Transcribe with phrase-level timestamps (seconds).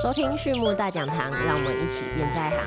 [0.00, 2.58] 收听畜牧大讲堂，让我们一起变在行。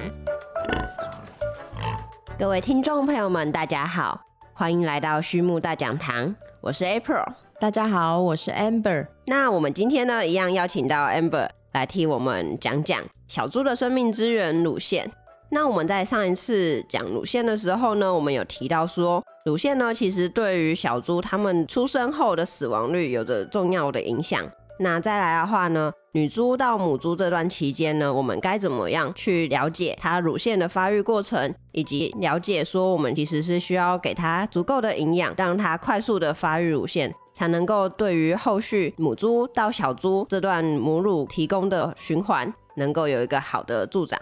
[2.37, 4.21] 各位听众朋友们，大家好，
[4.53, 7.25] 欢迎来到畜牧大讲堂，我是 April。
[7.59, 9.07] 大家好，我是 Amber。
[9.25, 15.11] 那我们今天呢，一样邀请到 Amber 来替我们讲讲小猪的生命之源乳腺。
[15.49, 24.47] 那我们在上一次讲乳腺的时候呢，我们有提到说，乳腺呢其实对于小猪它们出生后的死亡率有着重要的影响。
[24.77, 44.19] 那再来的话呢，女猪到母猪这段期间呢，我们该怎么样去了解它乳腺的发育过程，以及了解说我们其实是需要给它足够的营养，让它快速的发育乳腺，才能够对于后续母猪到小猪这段母乳提供的循环，能够有一个好的助长。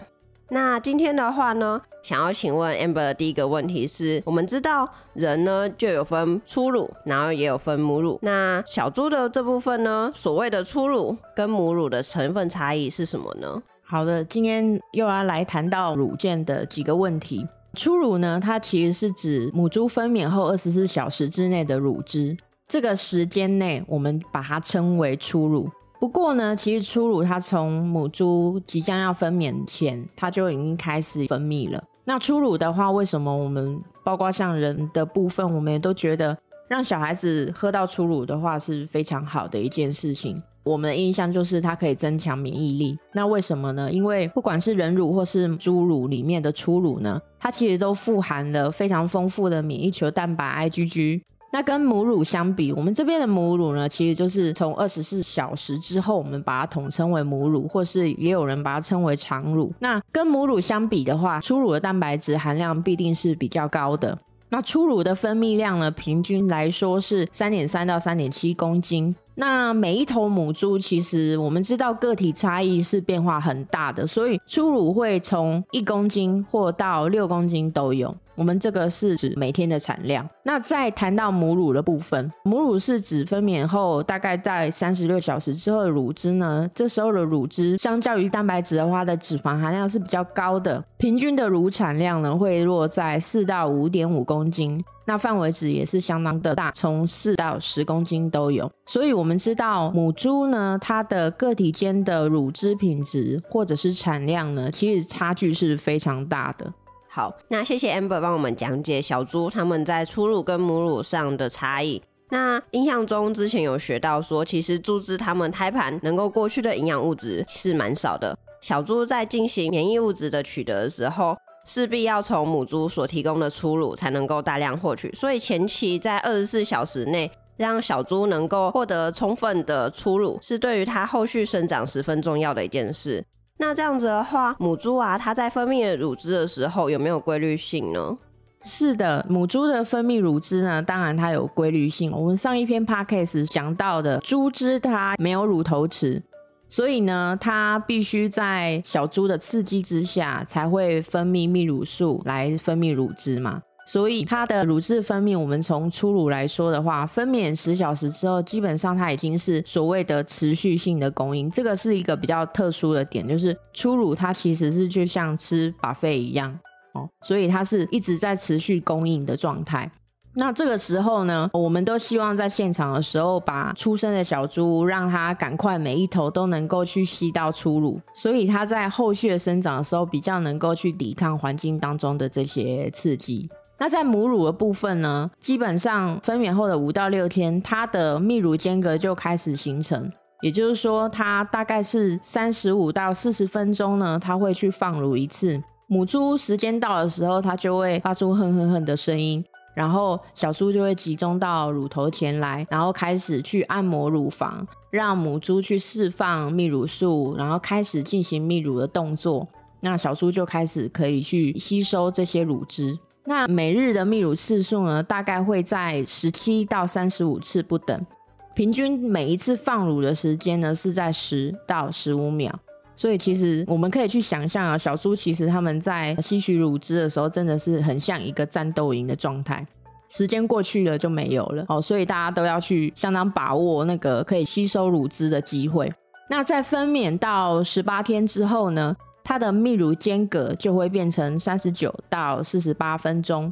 [0.50, 8.18] 那今天的话呢，想要请问 Amber 的第一个问题是，我们知道人呢就有分初乳，然后也有分母乳。
[8.22, 13.62] 那小猪的这部分呢，所谓的初乳跟母乳的成分差异是什么呢？
[13.82, 17.46] 好的，今天又要来谈到乳腺的几个问题。
[17.74, 22.36] 初乳呢，它其实是指母猪分娩后二十四小时之内的乳汁，
[22.68, 25.68] 这个时间内我们把它称为初乳。
[25.98, 31.82] 不过呢，其实初乳它从母猪即将要分娩前，它就已经开始分泌了。
[32.04, 36.36] 那初乳的话，为什么我们包括像人的部分，我们也都觉得
[36.68, 40.42] 让小孩子喝到初乳的话是非常好的一件事情。
[40.64, 42.98] 我们的印象就是它可以增强免疫力。
[43.12, 43.90] 那为什么呢？
[43.90, 51.22] 因为不管是人乳或是猪乳里面的初乳呢，它其实都富含了非常丰富的免疫球蛋白 IgG。
[51.54, 59.72] 那跟母乳相比，我们这边的母乳呢，其实就是从二十四小时之后，我们把它统称为母乳，或是也有人把它称为常乳。
[59.78, 64.18] 那跟母乳相比的话，初乳的蛋白质含量必定是比较高的。
[64.48, 69.14] 那初乳的分泌量呢，平均来说是三点三到三点七公斤。
[69.36, 78.12] 那每一头母猪，其实我们知道个体差异是变化很大的，所以初乳会从一公斤或到六公斤都有。
[78.36, 80.28] 我们这个是指每天的产量。
[80.42, 86.68] 那再谈到母乳的部分，母乳是指分娩后大概在三十六小时之后的乳汁呢。
[86.74, 94.82] 这时候的乳汁相较于蛋白质的话，的脂肪含量是比较高的，平均的乳产量呢会落在四到五点五公斤。
[95.06, 98.70] 那范围值也是相当的大，从四到十公斤都有。
[98.86, 106.72] 所以，我们知道母猪呢，它的个体间的乳汁品质或者是产量呢，其实差距是非常大的。
[107.14, 112.02] 好，那谢谢 Amber 帮我们讲解小猪它们在初乳跟母乳上的差异。
[112.30, 118.36] 那印象中之前有学到说，其实猪只它们胎盘能够过去的营养物质是蛮少的。
[118.60, 121.36] 小猪在进行免疫物质的取得的时候。
[121.66, 133.24] 势必要从母猪所提供的初乳才能够大量获取，所以前期在二十四小时内让小猪能够获得充分的初乳，是对于它后续生长十分重要的一件事。
[133.58, 138.18] 那这样子的话，母猪啊，它在分泌乳汁的时候有没有规律性呢？
[138.60, 142.10] 是的，母猪的分泌乳汁呢，当然它有规律性。
[142.10, 146.22] 我们上一篇 podcast 讲到的猪只，它没有乳头齿。
[146.66, 153.62] 所以呢，它必须在小猪的刺激之下，才会分泌泌乳素来分泌乳汁嘛。
[153.86, 161.50] 所以它的乳汁分泌，我们从初乳来说的话，分娩十小时之后，基本上它已经是所谓的持续性的供应。
[161.50, 166.58] 这个是一个比较特殊的点，就是初乳它其实是就像吃把肺一样
[166.94, 169.90] 哦，所以它是一直在持续供应的状态。
[170.36, 183.48] 那这个时候呢，我们都希望在现场的时候，把出生的小猪让它赶快每一头都能够去吸到初乳，所以它在后续的生长的时候比较能够去抵抗环境当中的这些刺激。
[183.78, 190.10] 那在母乳的部分呢，基本上分娩后的五到六天，它的泌乳间隔就开始形成，
[190.42, 195.62] 也就是说，它大概是三十五到四十分钟呢，它会去放乳一次。
[195.86, 199.44] 母猪时间到的时候，它就会发出哼哼哼的声音。
[199.74, 209.48] 然后小猪就会集中到乳头前来，然后开始去按摩乳房，让母猪去释放泌乳素，然后开始进行泌乳的动作。
[209.80, 212.96] 那小猪就开始可以去吸收这些乳汁。
[213.26, 218.06] 那每日的泌乳次数呢，大概会在十七到三十五次不等，
[218.54, 222.52] 平均每一次放乳的时间呢是在十到十五秒。
[222.96, 229.66] 所以其实我们可以去想象啊，小猪其实他们在吸取乳汁的时候，真的是很像一个战斗营的状态。
[230.08, 235.90] 时间过去了就没有了哦，所以大家都要去相当把握那个可以吸收乳汁的机会。
[236.30, 238.94] 那在分娩到十八天之后呢，
[239.24, 243.50] 它的泌乳间隔就会变成三十九到四十八分钟，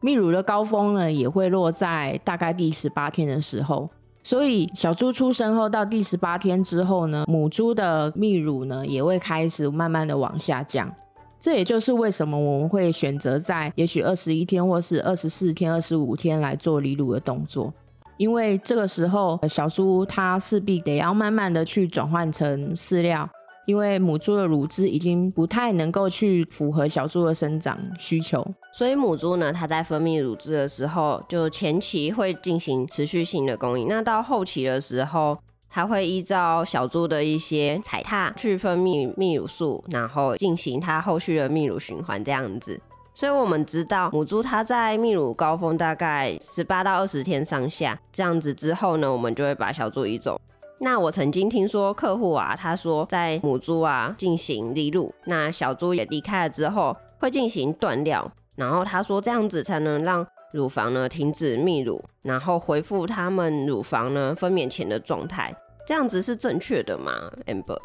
[0.00, 3.88] 泌乳的高峰呢也会落在大概第十八天的时候。
[4.24, 10.92] 所以小猪出生后到第十八天之后呢，母猪的泌乳呢也会开始慢慢的往下降。
[11.38, 17.74] 这也就是为什么我们会选择在也许二十一天或是二十四天、二十五天来做离乳的动作。
[18.16, 23.28] 因为这个时候，小猪它势必得要慢慢的去转换成饲料，
[23.66, 35.38] 因为母猪的乳汁已经不太能够去符合小猪的生长需求，所以母猪呢，它在分泌乳汁的时候，就前期会进行持续性的供应，那到后期的时候，
[35.70, 42.80] 它会依照小猪的一些踩踏去分泌泌乳素，然后进行它后续的泌乳循环这样子。
[43.14, 50.40] 所以我们知道母猪它在泌乳高峰大概十八到二十天上下这样子之后呢，我们就会把小猪移走。
[50.84, 65.54] 那我曾经听说客户啊，他说在母猪啊进行离乳，那小猪也离开了之后会进行断料，然后他说这样子才能让乳房呢停止泌乳，然后恢复他们乳房呢分娩前的状态，
[65.86, 67.78] 这样子是正确的吗？Amber？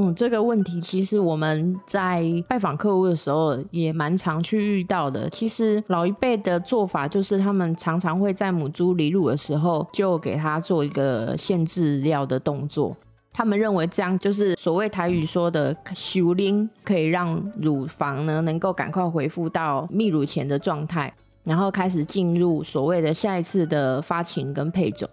[0.00, 5.28] 嗯，这个问题其实我们在拜访客户的时候也蛮常去遇到的。
[5.28, 12.96] 其实老一辈的做法就是，他们常常会在母猪离乳的时候就给它做一个限制料的动作。
[13.32, 21.12] 他们认为这样就是所谓台语说的“修灵”，可以让乳房呢能够赶快恢复到泌乳前的状态，
[21.42, 25.08] 然后开始进入所谓的下一次的发情跟配种。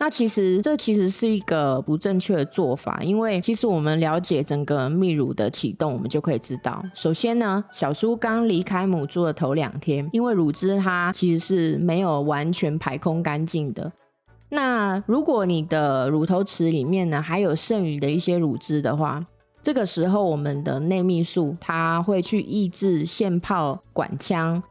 [0.00, 13.90] 那其实这其实是一个不正确的做法，因为其实我们了解整个泌乳的启动，我们就可以知道，首先呢，小猪刚离开母猪的头两天，因为乳汁它其实是没有完全排空干净的。
[14.50, 19.26] 那如果你的乳头池里面呢还有剩余的一些乳汁的话，
[19.62, 24.62] 这个时候我们的内泌素它会去抑制腺泡管腔，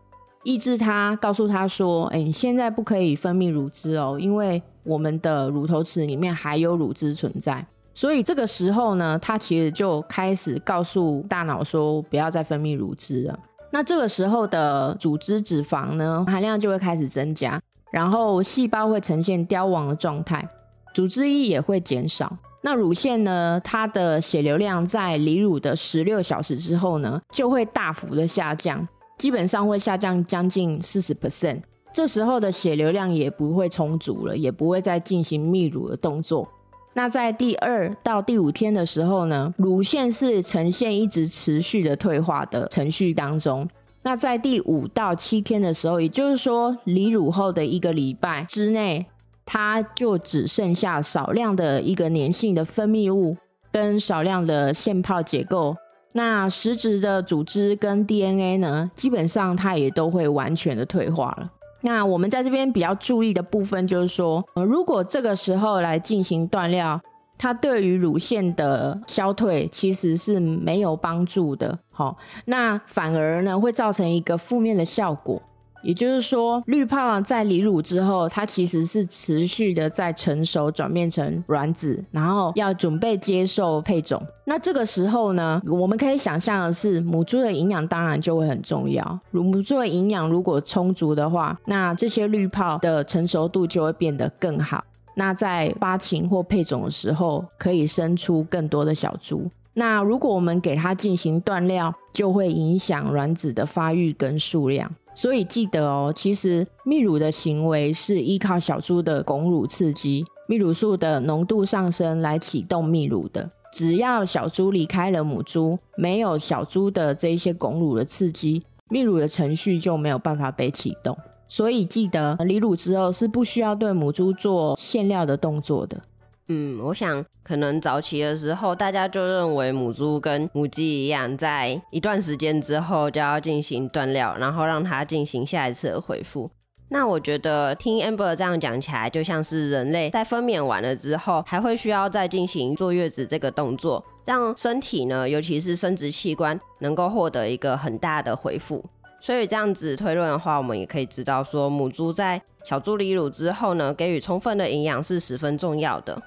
[0.44, 13.38] 抑制它，告诉它说，哎，你现在不可以分泌乳汁哦，因为我们的乳头池里面还有乳汁存在，所以这个时候呢，它其实就开始告诉大脑说不要再分泌乳汁了。
[13.70, 17.62] 那这个时候的组织脂肪呢含量就会开始增加，
[17.92, 20.48] 然后细胞会呈现凋亡的状态，
[20.94, 22.38] 组织液也会减少。
[22.62, 28.88] 那乳腺呢，它的血流量在离乳的十六小时之后呢，就会大幅的下降，
[29.18, 31.62] 基本上会下降将近四十 percent。
[31.94, 36.48] 这时候的血流量也不会充足了，也不会再进行泌乳的动作。
[36.94, 43.68] 那在第二到第五天的时候呢，乳腺是呈现一直持续的退化的程序当中。
[44.04, 49.06] 那在第五到七天的时候，也就是说离乳后的一个礼拜之内，
[49.46, 53.38] 它就只剩下少量的一个粘性的分泌物
[53.72, 55.76] 跟少量的腺泡结构。
[56.14, 61.52] 那实质的组织跟 DNA 呢，基本上它也都会完全的退化了。
[61.88, 67.00] 那我们在这边比较注意的部分就是说，呃，如果这个时候来进行断料，
[67.38, 75.42] 它对于乳腺的消退其实是没有帮助的，好，那反而呢会造成一个负面的效果。
[75.82, 84.22] 也就是说，绿泡在离乳之后，它其实是持续的在成熟，转变成卵子，然后要准备接受配种。
[84.46, 89.20] 那这个时候呢，我们可以想象的是，母猪的营养当然就会很重要。
[89.32, 94.84] 母猪的营养如果充足的话，那这些绿泡的成熟度就会变得更好。
[95.16, 99.50] 那在发情或配种的时候，可以生出更多的小猪。
[99.80, 104.92] 那如果我们给它进行断料，就会影响卵子的发育跟数量。
[105.14, 113.48] 所以记得哦，其实泌乳的行为是依靠小猪的拱乳刺激，泌乳素的浓度上升来启动泌乳的。
[113.72, 121.16] 只要小猪离开了母猪，没有小猪的这一些拱乳的刺激，泌乳的程序就没有办法被启动。
[121.48, 126.02] 所以记得离乳之后是不需要对母猪做限料的动作的。
[126.50, 136.50] 嗯，我想可能早期的时候，大家就认为母猪跟母鸡一样，在一段时间之后就要进行断料，然后让它进行下一次的恢复。
[136.90, 148.82] 那我觉得听 Amber 这样讲起来，就像是人类在分娩完了之后，还会需要再进行坐月子这个动作，让身体呢，尤其是生殖器官能够获得一个很大的恢复。
[149.20, 156.22] 所以这样子推论的话，我们也可以知道说，母猪在小猪离乳之后呢，给予充分的营养是十分重要的。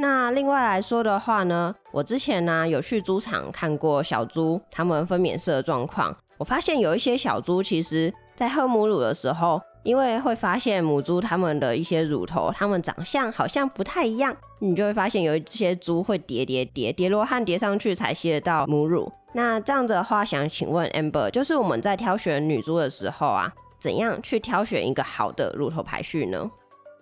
[0.00, 19.10] 那另外来说的话呢，我之前呢有去猪场看过小猪它们分娩式的状况，我发现有一些小猪其实在喝母乳的时候，因为会发现母猪它们的一些乳头，它们长相好像不太一样，你就会发现有一些猪会叠叠叠叠罗汉叠上去才吸得到母乳。
[19.32, 26.48] 那这样子的话，想请问 Amber，就是我们在挑选女猪的时候啊，怎样去挑选一个好的乳头排序呢？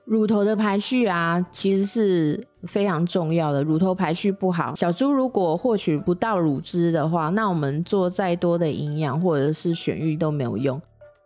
[0.06, 3.64] 乳头的排序啊，其实是非常重要的。
[3.64, 10.80] 乳头排序不好，小猪如果获取不到乳汁的话，那我们做再多的营养或者是选育都没有用。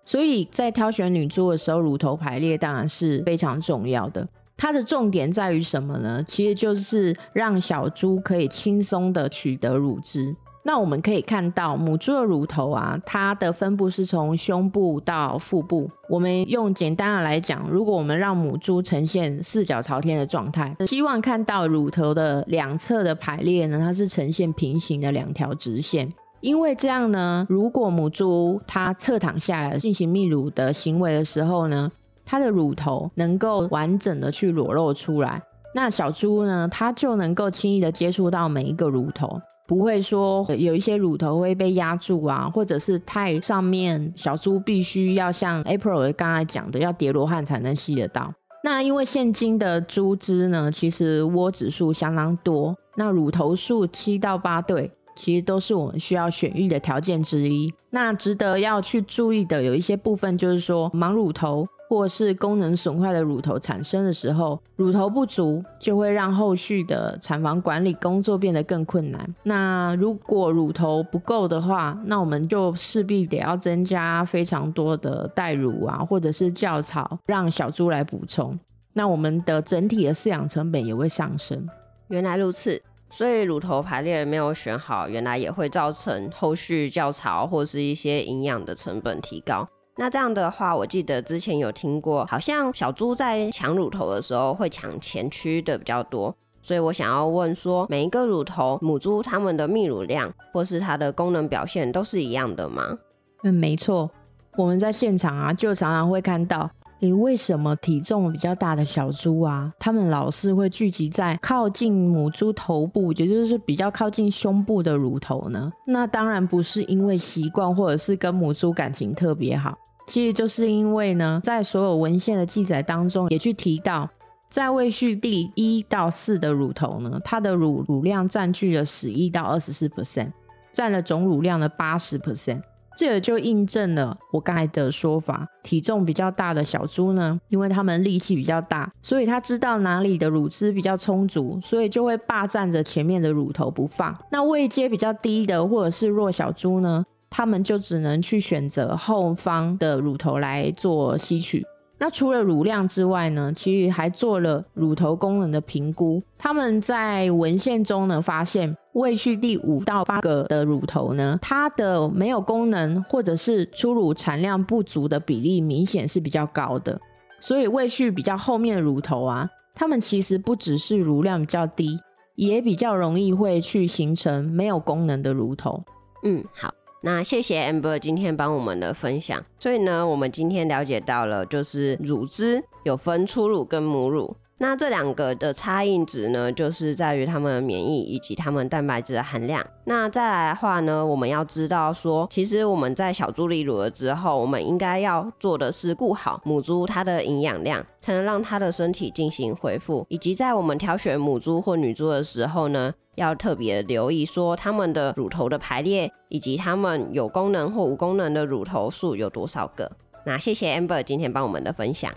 [0.06, 4.26] 所以在挑选女猪的时候，乳头排列当然是非常重要的。
[4.56, 6.24] 它的重点在于什么呢？
[6.26, 10.34] 其实就是让小猪可以轻松的取得乳汁。
[10.62, 15.90] 那我们可以看到母猪的乳头啊，它的分布是从胸部到腹部。
[16.08, 26.12] 我们用简单的来讲，如果我们让母猪呈现四脚朝天的状态，希望看到乳头的两侧的排列呢，它是呈现平行的两条直线。
[26.40, 31.90] 因为这样呢，如果母猪它侧躺下来进行泌乳的行为的时候呢，
[32.24, 35.42] 它的乳头能够完整的去裸露出来，
[35.74, 39.40] 那小猪呢，它就能够轻易的接触到每一个乳头。
[39.70, 48.34] 不会说有一些乳头会被压住啊，或者是太上面，小猪必须要像 April 刚才讲的，要叠罗汉才能吸得到。
[48.64, 57.72] 那因为现今的猪只呢，其实窝指数相当多，那乳头数七到八对，其实都是我们需要选育的条件之一。
[57.90, 61.64] 那值得要去注意的有一些部分，就是说盲乳头。
[61.90, 69.34] 或是功能损坏的乳头产生的时候，乳头不足就会让后续的产房管理工作变得更困难。
[69.42, 78.56] 那如果乳头不够的话，那我们就势必得要增加非常多的代乳啊，或者是教槽，让小猪来补充。
[78.92, 81.68] 那我们的整体的饲养成本也会上升。
[82.06, 82.80] 原来如此，
[83.10, 89.68] 所以乳头排列没有选好，原来也会造成后续教槽或是一些营养的成本提高。
[90.00, 102.98] 那这样的话，我记得之前有听过，好像小猪在抢乳头的时候会抢前区的比较多，所以我想要问说，每一个乳头母猪它们的泌乳量或是它的功能表现都是一样的吗？
[103.42, 104.10] 嗯，没错，
[104.56, 115.70] 我们在现场啊，就常常会看到，诶，为什么体重比较大的小猪啊，它们老是会聚集在靠近母猪头部，也就是比较靠近胸部的乳头呢？
[115.86, 119.76] 那当然不是因为习惯，或者是跟母猪感情特别好。
[120.10, 124.10] 其实就是因为呢，在所有文献的记载当中，也去提到，
[124.48, 130.32] 在位序第一到四的乳头呢，它的乳乳量占据了十一到二十四 percent，
[130.72, 132.60] 占了总乳量的八十 percent。
[132.96, 144.12] 这也就印证了我刚才的说法，体重比较大的小猪呢，因为它们力气比较大，所以它知道哪里的乳汁比较充足，所以就会霸占着前面的乳头不放。
[144.32, 147.04] 那位阶比较低的或者是弱小猪呢？
[147.30, 151.64] 他们就只能去选择后方的乳头来做吸取。
[152.02, 156.22] 那除了乳量之外呢，其实还做了乳头功能的评估。
[156.38, 166.98] 他们在文献中呢发现，位序第五到八个的乳头呢，它的没有功能或者是出乳产量不足的比例明显是比较高的。
[167.38, 171.98] 所以位序比较后面的乳头啊，它们其实不只是乳量比较低，
[172.34, 175.84] 也比较容易会去形成没有功能的乳头。
[176.24, 176.72] 嗯，好。
[177.02, 179.42] 那谢谢 Amber 今天帮我们的分享。
[179.58, 184.36] 所以呢，我们今天了解到了，就是乳汁有分初乳跟母乳。
[184.62, 189.66] 那这两个的差异值呢，就是在于它们的免疫以及它们蛋白质的含量。
[189.84, 200.04] 那再来的话呢，我们要知道说，其实我们在小猪离乳了之后，我们应该要做的是顾好母猪它的营养量，才能让它的身体进行恢复。
[200.10, 209.90] 以及在我们挑选母猪或女猪的时候呢，要特别留意说它们的乳头的排列，以及它们有功能或无功能的乳头数有多少个。
[210.26, 212.12] 那谢谢 Amber 今天帮我们的分享。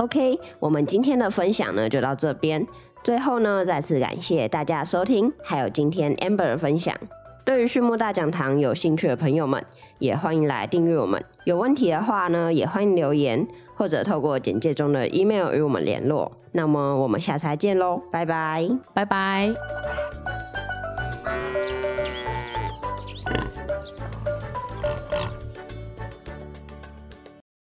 [0.00, 2.66] OK，我们今天的分享呢就到这边。
[3.04, 6.96] 最后呢，再次感谢大家收听，还有今天 Amber 的分享。
[7.44, 9.62] 对于畜牧大讲堂有兴趣的朋友们，
[9.98, 11.22] 也欢迎来订阅我们。
[11.44, 16.32] 有问题的话呢，也欢迎留言或者透过简介中的 email 与我们联络。
[16.52, 20.39] 那么我们下次再见喽，拜拜，拜拜。